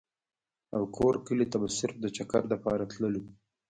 [0.75, 3.21] او کور کلي ته به صرف د چکر دپاره تللو۔